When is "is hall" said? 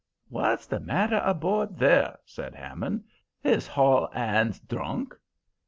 3.43-4.09